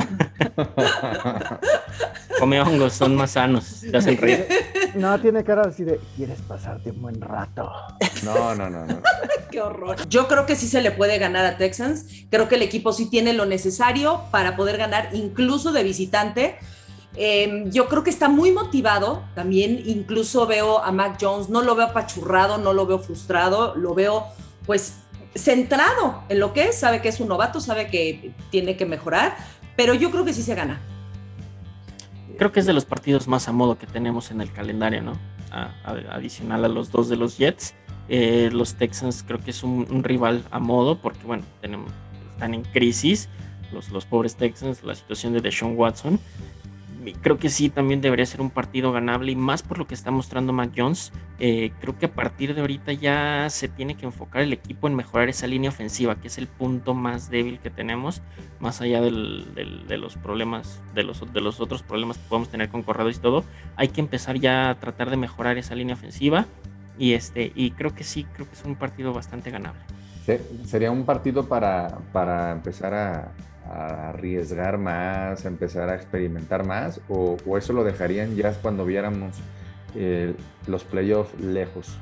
[2.39, 4.47] come hongos, son más sanos, te hacen reír.
[4.95, 7.71] No, tiene cara así de, ¿quieres pasarte un buen rato?
[8.23, 9.01] No, no, no, no.
[9.51, 10.07] Qué horror.
[10.07, 12.05] Yo creo que sí se le puede ganar a Texans.
[12.29, 16.57] Creo que el equipo sí tiene lo necesario para poder ganar, incluso de visitante.
[17.15, 19.23] Eh, yo creo que está muy motivado.
[19.35, 23.93] También incluso veo a Mac Jones, no lo veo apachurrado, no lo veo frustrado, lo
[23.93, 24.27] veo
[24.65, 24.93] pues
[25.35, 29.35] centrado en lo que es, sabe que es un novato, sabe que tiene que mejorar,
[29.75, 30.79] pero yo creo que sí se gana.
[32.37, 35.32] Creo que es de los partidos más a modo que tenemos en el calendario, ¿no?
[35.83, 37.75] Adicional a los dos de los Jets.
[38.09, 43.29] Eh, los Texans creo que es un, rival a modo porque, bueno, están en crisis
[43.71, 46.19] los, los pobres Texans, la situación de Deshaun Watson.
[47.21, 50.09] Creo que sí, también debería ser un partido ganable y más por lo que está
[50.11, 51.11] mostrando Mac Jones.
[51.39, 54.95] Eh, creo que a partir de ahorita ya se tiene que enfocar el equipo en
[54.95, 58.21] mejorar esa línea ofensiva, que es el punto más débil que tenemos,
[58.59, 62.49] más allá del- del- de los problemas, de los, de los otros problemas que podemos
[62.49, 63.43] tener con corredores y todo.
[63.75, 66.45] Hay que empezar ya a tratar de mejorar esa línea ofensiva.
[66.97, 69.81] Y, este, y creo que sí, creo que es un partido bastante ganable.
[70.25, 73.31] Se- Sería un partido para, para empezar a,
[73.69, 78.85] a arriesgar más, a empezar a experimentar más, o, o eso lo dejarían ya cuando
[78.85, 79.37] viéramos
[79.95, 80.33] eh,
[80.67, 81.97] los playoffs lejos.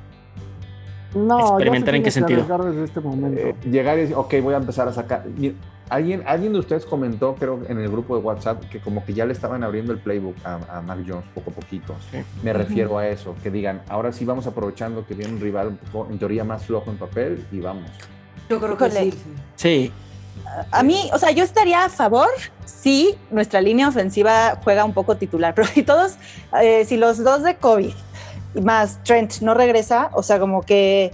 [1.14, 2.46] No, ¿Experimentar en qué sentido?
[2.64, 3.42] desde este momento.
[3.42, 5.26] Eh, llegar y decir, ok, voy a empezar a sacar.
[5.38, 5.56] Mira,
[5.90, 9.26] alguien, alguien de ustedes comentó, creo, en el grupo de WhatsApp, que como que ya
[9.26, 11.96] le estaban abriendo el playbook a, a Mac Jones poco a poquito.
[12.12, 12.20] Sí.
[12.44, 15.78] Me refiero a eso, que digan, ahora sí vamos aprovechando que viene un rival un
[15.78, 17.92] poco, en teoría, más flojo en papel y vamos.
[18.50, 19.14] Yo creo que sí.
[19.56, 19.92] Sí,
[20.72, 22.30] A mí, o sea, yo estaría a favor
[22.66, 26.16] si nuestra línea ofensiva juega un poco titular, pero si todos,
[26.62, 27.94] eh, si los dos de COVID
[28.64, 31.14] más Trent no regresa, o sea, como que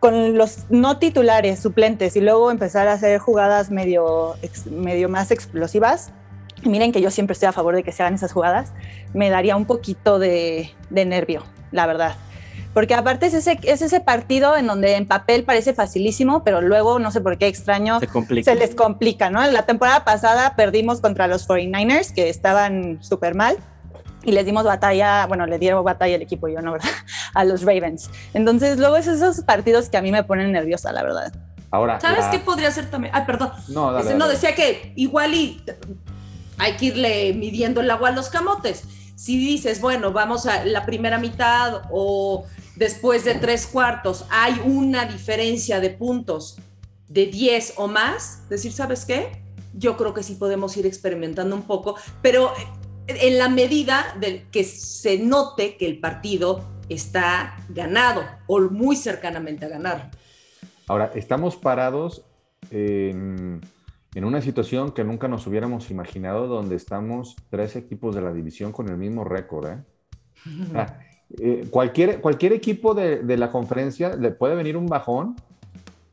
[0.00, 4.34] con los no titulares, suplentes, y luego empezar a hacer jugadas medio,
[4.70, 6.10] medio más explosivas,
[6.64, 8.72] miren que yo siempre estoy a favor de que se hagan esas jugadas,
[9.12, 12.16] me daría un poquito de nervio, la verdad.
[12.74, 16.98] Porque aparte es ese, es ese partido en donde en papel parece facilísimo, pero luego
[16.98, 18.50] no sé por qué extraño se complica.
[18.50, 19.44] se les complica, ¿no?
[19.50, 23.58] La temporada pasada perdimos contra los 49ers, que estaban súper mal,
[24.24, 26.88] y les dimos batalla, bueno, le dieron batalla el equipo, yo no, ¿verdad?
[27.34, 28.08] A los Ravens.
[28.32, 31.32] Entonces, luego es esos partidos que a mí me ponen nerviosa, la verdad.
[31.70, 33.14] Ahora, ¿Sabes la- qué podría ser también?
[33.14, 33.50] Ay, perdón.
[33.68, 34.32] No, dale, Este, no, dale.
[34.34, 35.62] decía que igual y
[36.58, 38.84] hay que irle midiendo el agua a los camotes.
[39.16, 42.44] Si dices, bueno, vamos a la primera mitad o
[42.82, 46.58] después de tres cuartos hay una diferencia de puntos
[47.08, 49.40] de 10 o más, decir, ¿sabes qué?
[49.72, 52.52] Yo creo que sí podemos ir experimentando un poco, pero
[53.06, 59.66] en la medida de que se note que el partido está ganado o muy cercanamente
[59.66, 60.10] a ganar.
[60.88, 62.24] Ahora, estamos parados
[62.72, 63.60] en,
[64.12, 68.72] en una situación que nunca nos hubiéramos imaginado, donde estamos tres equipos de la división
[68.72, 69.68] con el mismo récord.
[69.68, 69.84] ¿eh?
[71.40, 75.36] Eh, cualquier, cualquier equipo de, de la conferencia le puede venir un bajón.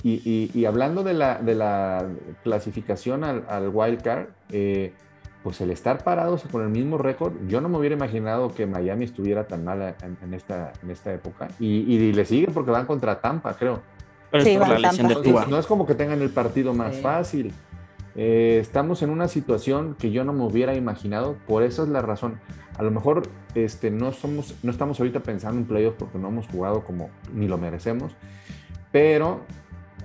[0.01, 2.05] Y, y- y hablando de la, de la
[2.43, 4.93] clasificación al, al wild card, eh,
[5.43, 9.05] pues el estar parados con el mismo récord, yo no me hubiera imaginado que Miami
[9.05, 11.49] estuviera tan mal en, en esta, en esta época.
[11.59, 13.81] Y, y le sigue porque van contra Tampa, creo.
[14.31, 15.15] Pero Sí, es por la lesión de.
[15.15, 15.45] Tua.
[15.47, 17.01] No es como que tengan el partido más Sí.
[17.01, 17.53] fácil.
[18.15, 22.01] Eh, estamos en una situación que yo no me hubiera imaginado, por eso es la
[22.01, 22.39] razón.
[22.79, 23.23] A lo mejor
[23.55, 27.45] este, no, somos, no estamos ahorita pensando en playoffs porque no hemos jugado como ni
[27.45, 28.15] lo merecemos,
[28.93, 29.41] pero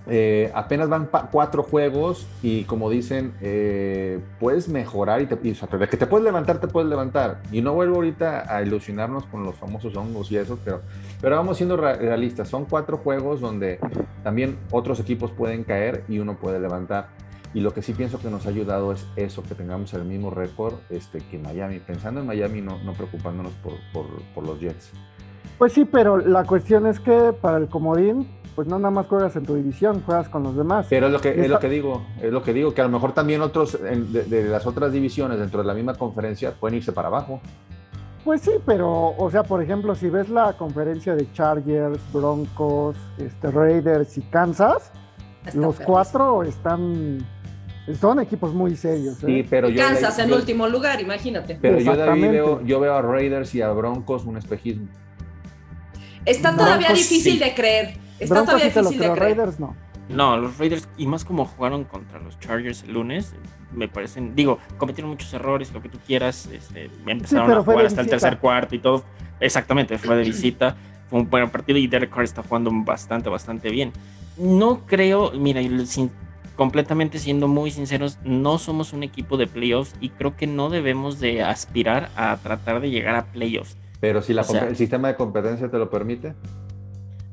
[0.08, 5.88] eh, apenas van cuatro juegos y como dicen, eh, puedes mejorar y, te, y, o
[5.88, 7.42] que te puedes levantar, te puedes levantar.
[7.52, 10.80] Y no vuelvo ahorita a ilusionarnos con los famosos hongos y eso, pero,
[11.20, 12.48] pero vamos siendo realistas.
[12.48, 13.78] Son cuatro juegos donde
[14.24, 17.06] también otros equipos pueden caer y uno puede levantar.
[17.54, 20.30] Y lo que sí pienso que nos ha ayudado es eso, que tengamos el mismo
[20.30, 21.78] récord este, que Miami.
[21.78, 24.90] Pensando en Miami, no, no preocupándonos por, por, por los Jets.
[25.56, 29.36] Pues sí, pero la cuestión es que para el comodín, pues no nada más juegas
[29.36, 30.86] en tu división, juegas con los demás.
[30.90, 32.90] Pero es lo que, es lo que digo, es lo que digo, que a lo
[32.90, 36.78] mejor también otros en- de, de las otras divisiones dentro de la misma conferencia pueden
[36.78, 37.40] irse para abajo.
[38.24, 43.50] Pues sí, pero, o sea, por ejemplo, si ves la conferencia de Chargers, Broncos, este,
[43.50, 44.90] Raiders y Kansas,
[45.44, 47.18] Está los cuatro están,
[48.00, 49.22] son equipos muy serios.
[49.22, 49.26] ¿eh?
[49.26, 51.58] Sí, pero yo, Kansas en yo- último lugar, imagínate.
[51.60, 54.88] Pero yo, David, veo, yo veo a Raiders y a Broncos un espejismo.
[56.24, 57.38] Está todavía Broncos, difícil sí.
[57.38, 57.96] de creer.
[58.18, 59.36] Está Broncos todavía sí difícil de creer.
[59.36, 59.76] Raiders no.
[60.08, 63.34] No, los Raiders, y más como jugaron contra los Chargers el lunes,
[63.72, 68.02] me parecen, digo, cometieron muchos errores, lo que tú quieras, este, empezaron a jugar hasta
[68.02, 69.02] el tercer cuarto y todo.
[69.40, 70.76] Exactamente, fue de visita,
[71.08, 73.92] fue un buen partido y Derek Carr está jugando bastante, bastante bien.
[74.36, 76.10] No creo, mira, y sin
[76.56, 81.20] completamente siendo muy sinceros, no somos un equipo de playoffs y creo que no debemos
[81.20, 83.76] de aspirar a tratar de llegar a playoffs.
[84.00, 86.34] Pero si la el sistema de competencia te lo permite.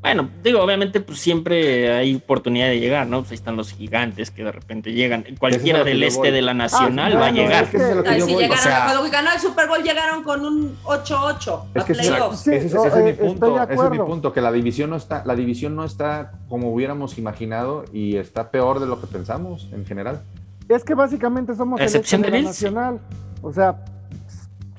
[0.01, 3.19] Bueno, digo, obviamente, pues siempre hay oportunidad de llegar, ¿no?
[3.19, 5.23] Pues ahí están los gigantes que de repente llegan.
[5.37, 7.67] Cualquiera del este de la Nacional ah, va a llegar.
[7.67, 12.95] si llegaron, cuando ganó el Super Bowl llegaron con un 8-8 es que ese, es
[12.95, 15.85] mi eh, punto, ese es mi punto, que la división no está, la división no
[15.85, 20.23] está como hubiéramos imaginado y está peor de lo que pensamos en general.
[20.67, 22.99] Es que básicamente somos el este de la Nacional.
[23.43, 23.83] O sea,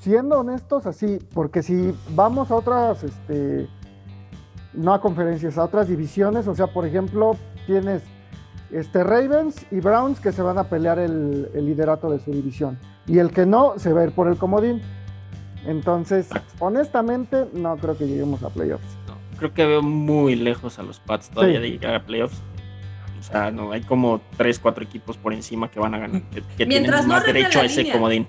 [0.01, 3.69] siendo honestos, así, porque si vamos a otras, este
[4.75, 6.49] no a conferencias, a otras divisiones.
[6.49, 8.03] O sea, por ejemplo, tienes
[8.71, 12.79] este, Ravens y Browns que se van a pelear el, liderato de su división.
[13.07, 14.81] Y el que no, se va a ir por el comodín.
[15.67, 18.97] Entonces, honestamente, no creo que lleguemos a playoffs.
[19.39, 22.43] creo que veo muy lejos a los Pats todavía de llegar a playoffs.
[23.21, 26.23] O sea, no, hay como 3, 4 equipos por encima que van a ganar,
[26.57, 28.27] que, tienen más derecho a ese comodín.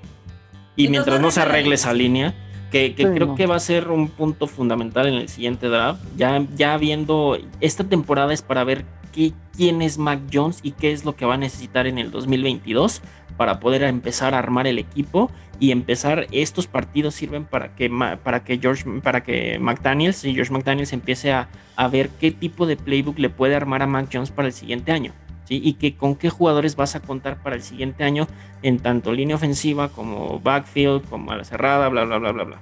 [0.75, 2.35] Y mientras, no se arregle esa línea,
[2.73, 6.03] que, creo que va a ser un punto fundamental en el siguiente draft.
[6.17, 10.91] Ya, ya viendo, esta temporada es para ver qué, quién es Mac Jones y qué
[10.91, 13.01] es lo que va a necesitar en el 2022
[13.37, 17.89] para poder empezar a armar el equipo y empezar estos partidos sirven para que
[18.23, 22.65] para que George para que McDaniels y George McDaniels empiece a, a ver qué tipo
[22.65, 25.13] de playbook le puede armar a Mac Jones para el siguiente año.
[25.45, 25.61] ¿Sí?
[25.61, 28.27] y que con qué jugadores vas a contar para el siguiente año
[28.61, 32.57] en tanto línea ofensiva como backfield, como a la cerrada, bla, bla, bla, bla, bla.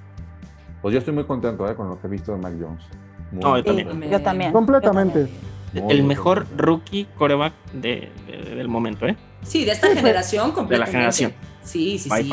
[0.82, 1.76] Pues yo estoy muy contento ¿eh?
[1.76, 2.84] con lo que he visto de Mac Jones.
[3.30, 4.10] no, yo también.
[4.10, 4.52] yo también.
[4.52, 5.28] Completamente.
[5.74, 9.16] el mejor rookie coreback del momento, ¿eh?
[9.42, 10.74] Sí, de esta generación completamente.
[10.74, 11.32] De la generación.
[11.62, 12.30] Sí, sí, sí.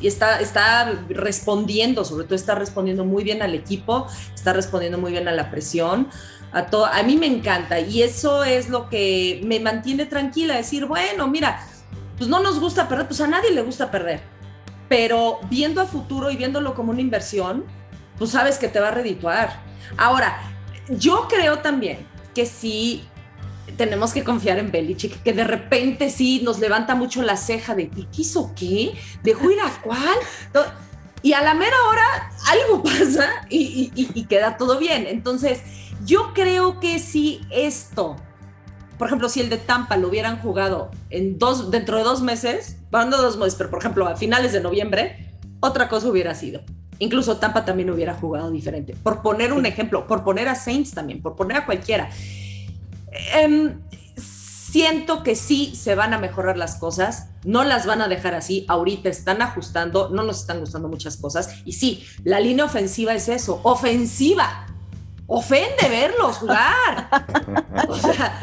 [0.00, 5.12] Y está, está respondiendo, sobre todo está respondiendo muy bien al equipo, está respondiendo muy
[5.12, 6.08] bien a la presión.
[6.52, 10.84] A, todo, a mí me encanta y eso es lo que me mantiene tranquila, decir,
[10.86, 11.66] bueno, mira,
[12.18, 14.20] pues no nos gusta perder, pues a nadie le gusta perder
[14.92, 17.64] pero viendo a futuro y viéndolo como una inversión,
[18.18, 19.62] pues sabes que te va a redituar.
[19.96, 20.38] Ahora,
[20.86, 23.02] yo creo también que sí
[23.78, 27.88] tenemos que confiar en Belichick, que de repente sí nos levanta mucho la ceja de
[27.88, 28.92] ¿qué hizo qué?
[29.22, 30.18] ¿Dejó ir a cuál?
[31.22, 35.06] Y a la mera hora algo pasa y, y queda todo bien.
[35.06, 35.62] Entonces,
[36.04, 38.16] yo creo que si esto
[39.02, 42.76] por ejemplo, si el de Tampa lo hubieran jugado en dos, dentro de dos meses,
[42.92, 46.62] bueno, dos meses, pero por ejemplo a finales de noviembre, otra cosa hubiera sido.
[47.00, 48.94] Incluso Tampa también hubiera jugado diferente.
[49.02, 52.10] Por poner un ejemplo, por poner a Saints también, por poner a cualquiera.
[53.34, 53.80] Em,
[54.16, 58.64] siento que sí se van a mejorar las cosas, no las van a dejar así,
[58.68, 61.56] ahorita están ajustando, no nos están gustando muchas cosas.
[61.64, 64.66] Y sí, la línea ofensiva es eso, ofensiva
[65.32, 67.08] ofende verlos jugar.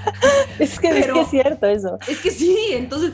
[0.60, 1.97] es, que, es cierto eso.
[2.08, 3.13] Es que sí, entonces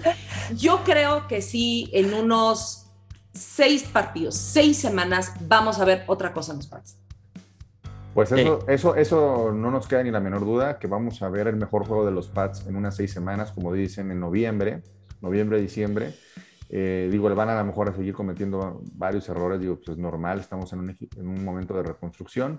[0.55, 2.87] yo creo que sí, en unos
[3.33, 6.97] seis partidos, seis semanas, vamos a ver otra cosa en los Pats.
[8.13, 11.47] Pues eso, eso, eso no nos queda ni la menor duda, que vamos a ver
[11.47, 14.83] el mejor juego de los Pats en unas seis semanas, como dicen, en noviembre,
[15.19, 16.13] noviembre, diciembre.
[16.69, 19.97] Eh, digo, le van a lo mejor a seguir cometiendo varios errores, digo, pues es
[19.97, 22.57] normal, estamos en un, en un momento de reconstrucción.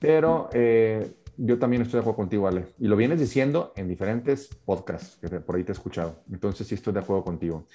[0.00, 2.66] Pero eh, yo también estoy de acuerdo contigo, Ale.
[2.78, 6.22] Y lo vienes diciendo en diferentes podcasts que por ahí te he escuchado.
[6.30, 7.66] Entonces sí estoy de acuerdo contigo.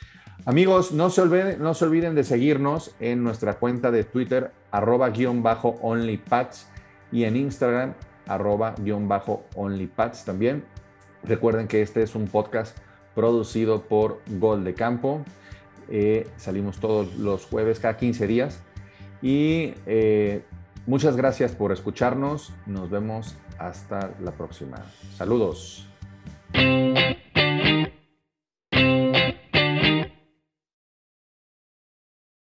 [0.46, 5.10] Amigos, no se olviden, no se olviden de seguirnos en nuestra cuenta de Twitter, arroba
[5.10, 6.68] guion bajo onlypats
[7.12, 7.94] y en Instagram,
[8.28, 10.66] arroba guion bajo onlypats también.
[11.24, 12.78] Recuerden que este es un podcast
[13.16, 15.24] producido por Gol de Campo.
[15.90, 18.62] Eh, salimos todos los jueves, cada 15 días.
[19.22, 20.44] Y eh,
[20.88, 22.54] Muchas gracias por escucharnos.
[22.66, 24.78] Nos vemos hasta la próxima.
[25.18, 25.88] Saludos.